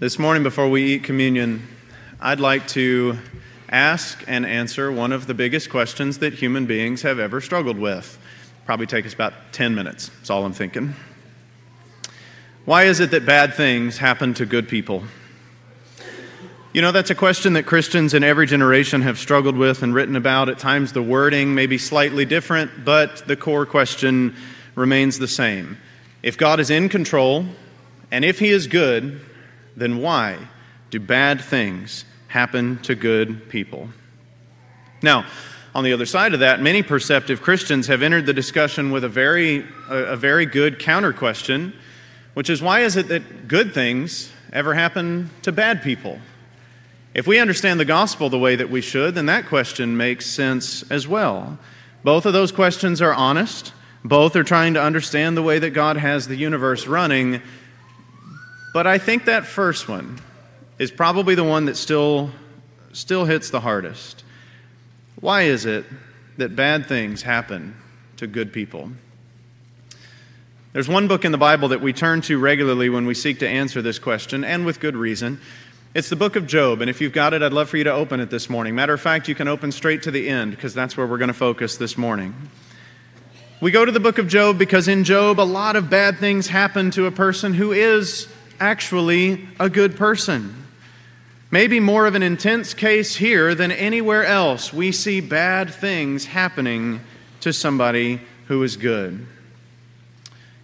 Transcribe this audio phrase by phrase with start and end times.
[0.00, 1.68] This morning, before we eat communion,
[2.20, 3.16] I'd like to
[3.68, 8.18] ask and answer one of the biggest questions that human beings have ever struggled with.
[8.66, 10.96] Probably take us about 10 minutes, that's all I'm thinking.
[12.64, 15.04] Why is it that bad things happen to good people?
[16.72, 20.16] You know, that's a question that Christians in every generation have struggled with and written
[20.16, 20.48] about.
[20.48, 24.34] At times, the wording may be slightly different, but the core question
[24.74, 25.78] remains the same.
[26.20, 27.46] If God is in control,
[28.10, 29.20] and if He is good,
[29.76, 30.38] then why
[30.90, 33.88] do bad things happen to good people?
[35.02, 35.26] Now,
[35.74, 39.08] on the other side of that, many perceptive Christians have entered the discussion with a
[39.08, 41.74] very, a, very good counter question,
[42.34, 46.20] which is why is it that good things ever happen to bad people?
[47.12, 50.88] If we understand the gospel the way that we should, then that question makes sense
[50.90, 51.58] as well.
[52.04, 53.72] Both of those questions are honest.
[54.04, 57.40] Both are trying to understand the way that God has the universe running.
[58.74, 60.18] But I think that first one
[60.80, 62.32] is probably the one that still,
[62.92, 64.24] still hits the hardest.
[65.20, 65.84] Why is it
[66.38, 67.76] that bad things happen
[68.16, 68.90] to good people?
[70.72, 73.48] There's one book in the Bible that we turn to regularly when we seek to
[73.48, 75.40] answer this question, and with good reason.
[75.94, 77.92] It's the book of Job, and if you've got it, I'd love for you to
[77.92, 78.74] open it this morning.
[78.74, 81.28] Matter of fact, you can open straight to the end because that's where we're going
[81.28, 82.34] to focus this morning.
[83.60, 86.48] We go to the book of Job because in Job, a lot of bad things
[86.48, 88.26] happen to a person who is
[88.64, 90.64] actually a good person.
[91.50, 94.72] Maybe more of an intense case here than anywhere else.
[94.72, 97.00] We see bad things happening
[97.40, 99.26] to somebody who is good.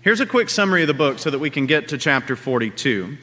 [0.00, 3.18] Here's a quick summary of the book so that we can get to chapter 42.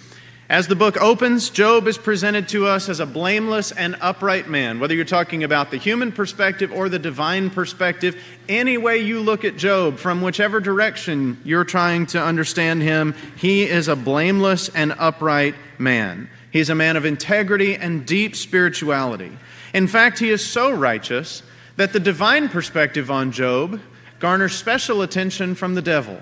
[0.49, 4.79] As the book opens, Job is presented to us as a blameless and upright man.
[4.79, 8.15] Whether you're talking about the human perspective or the divine perspective,
[8.47, 13.63] any way you look at Job, from whichever direction you're trying to understand him, he
[13.63, 16.29] is a blameless and upright man.
[16.49, 19.37] He's a man of integrity and deep spirituality.
[19.73, 21.43] In fact, he is so righteous
[21.75, 23.81] that the divine perspective on Job
[24.19, 26.21] garners special attention from the devil,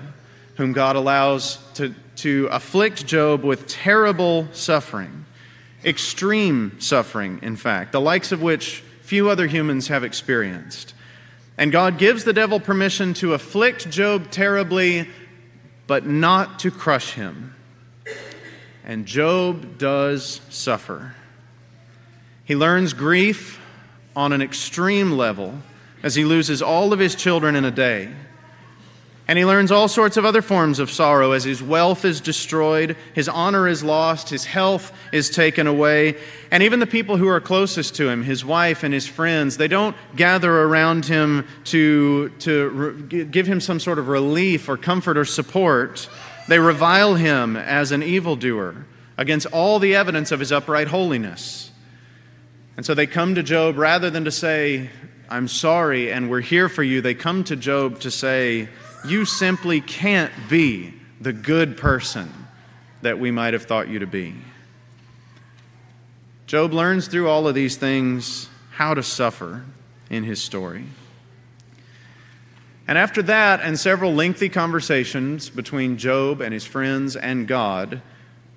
[0.55, 5.25] whom God allows to to afflict Job with terrible suffering,
[5.83, 10.93] extreme suffering, in fact, the likes of which few other humans have experienced.
[11.57, 15.07] And God gives the devil permission to afflict Job terribly,
[15.88, 17.53] but not to crush him.
[18.83, 21.16] And Job does suffer.
[22.43, 23.59] He learns grief
[24.16, 25.55] on an extreme level
[26.03, 28.11] as he loses all of his children in a day.
[29.28, 32.96] And he learns all sorts of other forms of sorrow as his wealth is destroyed,
[33.16, 36.18] his honor is lost, his health is taken away,
[36.52, 39.68] and even the people who are closest to him, his wife and his friends, they
[39.68, 45.18] don't gather around him to, to re- give him some sort of relief or comfort
[45.18, 46.08] or support.
[46.47, 48.85] They revile him as an evildoer
[49.18, 51.72] against all the evidence of his upright holiness.
[52.78, 54.91] And so they come to Job rather than to say,
[55.30, 58.69] I'm sorry and we're here for you, they come to Job to say,
[59.07, 62.31] you simply can't be the good person
[63.01, 64.35] that we might have thought you to be.
[66.47, 69.63] Job learns through all of these things how to suffer
[70.09, 70.85] in his story.
[72.88, 78.01] And after that, and several lengthy conversations between Job and his friends and God,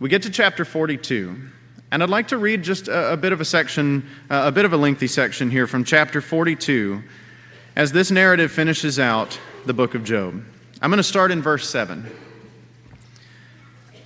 [0.00, 1.36] we get to chapter 42.
[1.91, 4.66] And I'd like to read just a, a bit of a section, uh, a bit
[4.66, 7.03] of a lengthy section here from chapter 42,
[7.75, 10.43] as this narrative finishes out the book of Job.
[10.81, 12.07] I'm going to start in verse 7.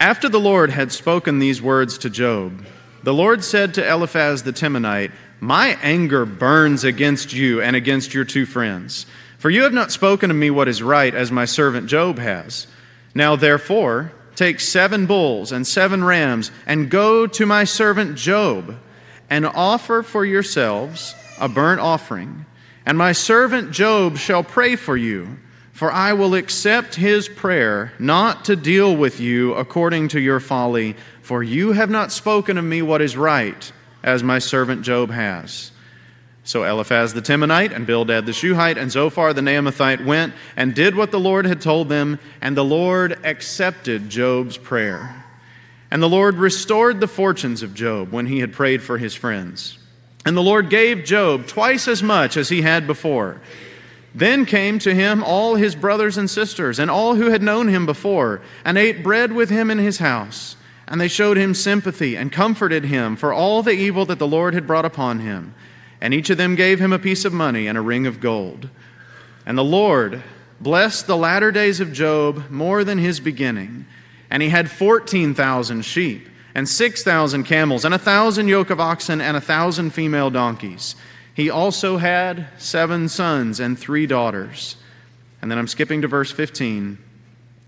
[0.01, 2.65] After the Lord had spoken these words to Job,
[3.03, 8.25] the Lord said to Eliphaz the Temanite, My anger burns against you and against your
[8.25, 9.07] two friends,
[9.39, 12.67] for you have not spoken to me what is right, as my servant Job has.
[13.15, 18.79] Now, therefore, take seven bulls and seven rams, and go to my servant Job,
[19.29, 22.47] and offer for yourselves a burnt offering.
[22.84, 25.38] And my servant Job shall pray for you
[25.72, 30.94] for I will accept his prayer, not to deal with you according to your folly,
[31.22, 33.72] for you have not spoken of me what is right,
[34.03, 35.72] as my servant Job has.
[36.45, 40.95] So Eliphaz the Temanite and Bildad the Shuhite and Zophar the Naamathite went and did
[40.95, 45.24] what the Lord had told them, and the Lord accepted Job's prayer.
[45.91, 49.78] And the Lord restored the fortunes of Job when he had prayed for his friends.
[50.24, 53.41] And the Lord gave Job twice as much as he had before.
[54.15, 57.86] Then came to him all his brothers and sisters, and all who had known him
[57.86, 60.57] before, and ate bread with him in his house.
[60.86, 64.53] And they showed him sympathy and comforted him for all the evil that the Lord
[64.53, 65.54] had brought upon him.
[66.01, 68.69] And each of them gave him a piece of money and a ring of gold.
[69.47, 70.22] And the Lord
[70.60, 73.86] blessed the latter days of Job more than his beginning.
[74.30, 79.37] And he had 14,000 sheep, and 6,000 camels, and a thousand yoke of oxen, and
[79.37, 80.95] a thousand female donkeys.
[81.34, 84.77] He also had seven sons and three daughters.
[85.41, 86.99] And then I'm skipping to verse 15.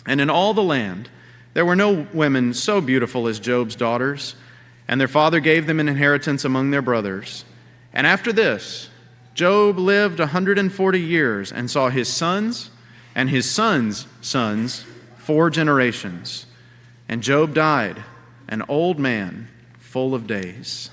[0.06, 1.08] And in all the land,
[1.54, 4.34] there were no women so beautiful as Job's daughters,
[4.86, 7.44] and their father gave them an inheritance among their brothers.
[7.92, 8.90] And after this,
[9.34, 12.70] Job lived a 140 years and saw his sons
[13.14, 14.84] and his sons' sons
[15.16, 16.46] four generations.
[17.08, 18.02] And Job died,
[18.48, 19.48] an old man,
[19.78, 20.90] full of days.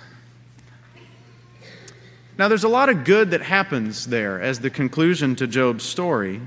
[2.37, 6.41] Now, there's a lot of good that happens there as the conclusion to Job's story.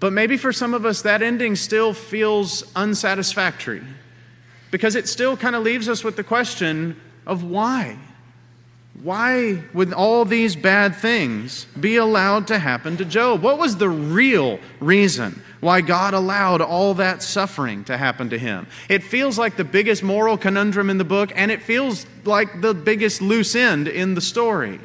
[0.00, 3.82] But maybe for some of us, that ending still feels unsatisfactory
[4.72, 7.98] because it still kind of leaves us with the question of why.
[9.00, 13.42] Why would all these bad things be allowed to happen to Job?
[13.42, 18.66] What was the real reason why God allowed all that suffering to happen to him?
[18.88, 22.74] It feels like the biggest moral conundrum in the book, and it feels like the
[22.74, 24.78] biggest loose end in the story.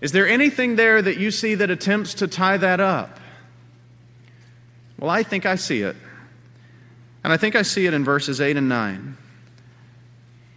[0.00, 3.18] Is there anything there that you see that attempts to tie that up?
[4.98, 5.96] Well, I think I see it.
[7.24, 9.16] And I think I see it in verses 8 and 9,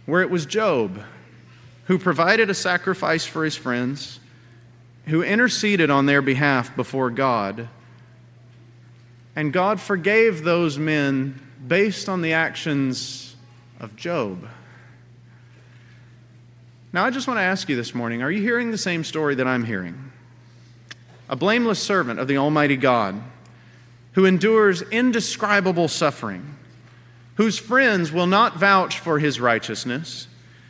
[0.06, 1.02] where it was Job
[1.84, 4.20] who provided a sacrifice for his friends,
[5.06, 7.68] who interceded on their behalf before God.
[9.34, 13.34] And God forgave those men based on the actions
[13.80, 14.46] of Job.
[16.92, 19.34] Now, I just want to ask you this morning are you hearing the same story
[19.36, 20.12] that I'm hearing?
[21.28, 23.22] A blameless servant of the Almighty God
[24.12, 26.56] who endures indescribable suffering,
[27.36, 30.28] whose friends will not vouch for his righteousness.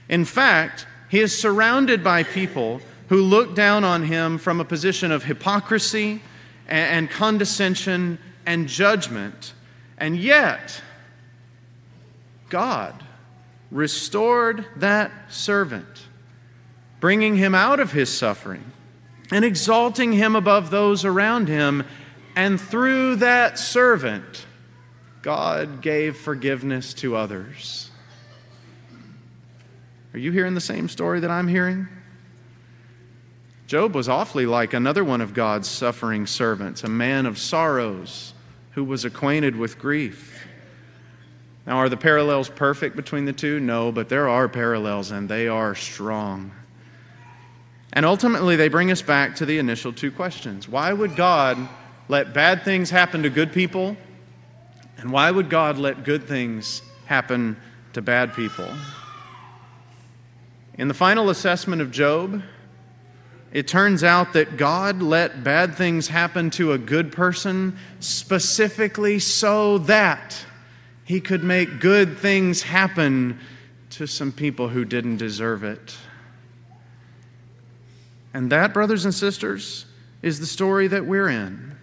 [0.09, 2.81] In fact, he is surrounded by people
[3.11, 6.23] who look down on him from a position of hypocrisy
[6.67, 9.53] and condescension and judgment.
[9.99, 10.81] And yet,
[12.49, 13.05] God
[13.71, 16.07] restored that servant,
[16.99, 18.65] bringing him out of his suffering
[19.31, 21.85] and exalting him above those around him
[22.37, 24.47] and through that servant,
[25.21, 27.91] God gave forgiveness to others.
[30.15, 31.89] Are you hearing the same story that I'm hearing?
[33.67, 38.35] Job was awfully like another one of God's suffering servants, a man of sorrows
[38.73, 40.47] who was acquainted with grief.
[41.67, 43.61] Now, are the parallels perfect between the two?
[43.61, 46.51] No, but there are parallels and they are strong.
[47.93, 50.69] And ultimately, they bring us back to the initial two questions.
[50.69, 51.57] Why would God
[52.09, 53.97] let bad things happen to good people?
[54.99, 57.57] And why would God let good things happen
[57.93, 58.69] to bad people?
[60.79, 62.43] In the final assessment of Job,
[63.53, 69.79] it turns out that God let bad things happen to a good person specifically so
[69.79, 70.47] that
[71.05, 73.39] he could make good things happen
[73.91, 75.95] to some people who didn't deserve it.
[78.33, 79.85] And that, brothers and sisters,
[80.23, 81.77] is the story that we're in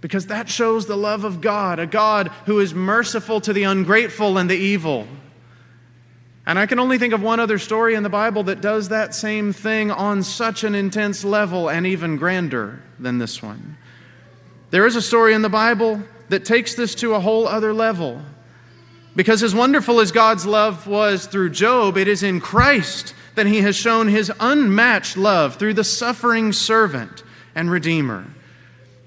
[0.00, 4.38] because that shows the love of God, a God who is merciful to the ungrateful
[4.38, 5.08] and the evil.
[6.46, 9.14] And I can only think of one other story in the Bible that does that
[9.14, 13.76] same thing on such an intense level and even grander than this one.
[14.70, 18.22] There is a story in the Bible that takes this to a whole other level.
[19.16, 23.62] Because as wonderful as God's love was through Job, it is in Christ that he
[23.62, 27.24] has shown his unmatched love through the suffering servant
[27.54, 28.26] and redeemer.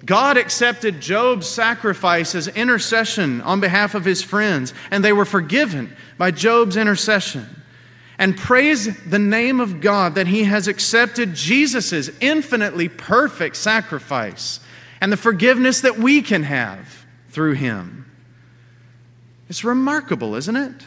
[0.06, 5.96] God accepted Job's sacrifice as intercession on behalf of his friends, and they were forgiven
[6.18, 7.48] by Job's intercession.
[8.18, 14.60] And praise the name of God that he has accepted Jesus' infinitely perfect sacrifice
[15.02, 18.06] and the forgiveness that we can have through him.
[19.48, 20.84] It's remarkable, isn't it?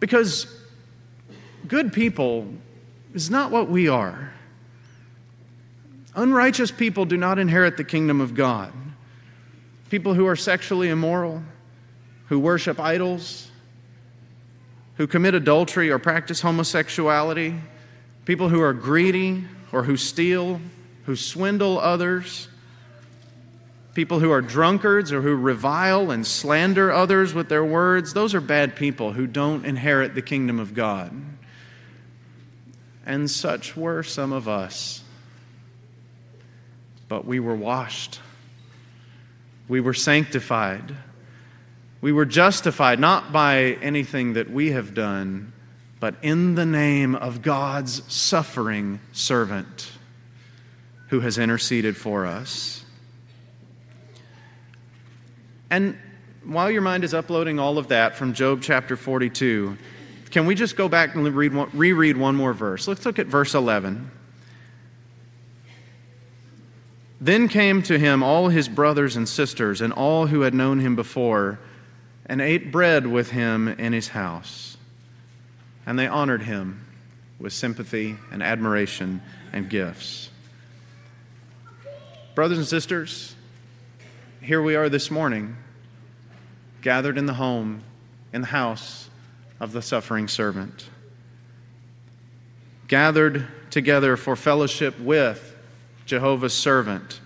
[0.00, 0.46] Because
[1.66, 2.46] good people
[3.14, 4.32] is not what we are.
[6.14, 8.72] Unrighteous people do not inherit the kingdom of God.
[9.90, 11.42] People who are sexually immoral,
[12.26, 13.50] who worship idols,
[14.96, 17.54] who commit adultery or practice homosexuality,
[18.24, 20.60] people who are greedy or who steal,
[21.04, 22.48] who swindle others,
[23.94, 28.40] people who are drunkards or who revile and slander others with their words, those are
[28.40, 31.12] bad people who don't inherit the kingdom of God.
[33.06, 35.02] And such were some of us
[37.08, 38.20] but we were washed.
[39.66, 40.94] We were sanctified.
[42.00, 45.52] We were justified not by anything that we have done,
[46.00, 49.90] but in the name of God's suffering servant
[51.08, 52.84] who has interceded for us.
[55.70, 55.98] And
[56.44, 59.76] while your mind is uploading all of that from Job chapter 42,
[60.30, 62.86] can we just go back and read reread one more verse?
[62.86, 64.10] Let's look at verse 11.
[67.20, 70.94] Then came to him all his brothers and sisters and all who had known him
[70.94, 71.58] before,
[72.26, 74.76] and ate bread with him in his house.
[75.84, 76.84] And they honored him
[77.38, 79.22] with sympathy and admiration
[79.52, 80.30] and gifts.
[82.34, 83.34] Brothers and sisters,
[84.40, 85.56] here we are this morning,
[86.82, 87.82] gathered in the home,
[88.32, 89.10] in the house
[89.58, 90.88] of the suffering servant.
[92.86, 95.56] Gathered together for fellowship with
[96.08, 97.20] Jehovah's servant,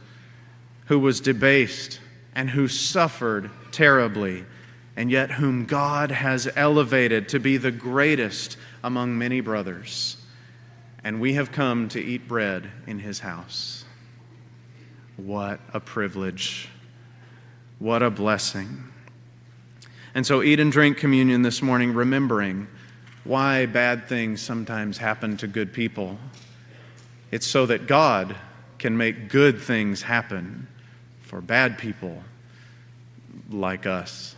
[0.86, 2.00] who was debased
[2.34, 4.44] and who suffered terribly,
[4.96, 10.16] and yet whom God has elevated to be the greatest among many brothers.
[11.04, 13.84] And we have come to eat bread in his house.
[15.16, 16.68] What a privilege!
[17.78, 18.84] What a blessing.
[20.14, 22.66] And so, eat and drink communion this morning, remembering
[23.24, 26.18] why bad things sometimes happen to good people.
[27.30, 28.36] It's so that God
[28.82, 30.66] can make good things happen
[31.20, 32.20] for bad people
[33.48, 34.34] like us.